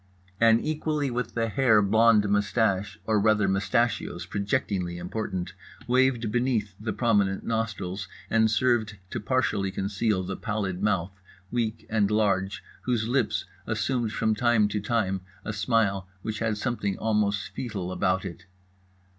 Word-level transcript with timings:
An 0.39 0.59
equally 0.61 1.11
with 1.11 1.35
the 1.35 1.47
hair 1.47 1.79
blond 1.79 2.27
moustache—or 2.27 3.19
rather 3.21 3.47
mustachios 3.47 4.25
projectingly 4.25 4.97
important—waved 4.97 6.31
beneath 6.31 6.73
the 6.79 6.91
prominent 6.91 7.43
nostrils, 7.45 8.07
and 8.27 8.49
served 8.49 8.97
to 9.11 9.19
partially 9.19 9.69
conceal 9.69 10.23
the 10.23 10.35
pallid 10.35 10.81
mouth, 10.81 11.21
weak 11.51 11.85
and 11.87 12.09
large, 12.09 12.63
whose 12.85 13.07
lips 13.07 13.45
assumed 13.67 14.11
from 14.11 14.33
time 14.33 14.67
to 14.69 14.79
time 14.79 15.21
a 15.45 15.53
smile 15.53 16.07
which 16.23 16.39
had 16.39 16.57
something 16.57 16.97
almost 16.97 17.49
foetal 17.55 17.91
about 17.91 18.25
it. 18.25 18.47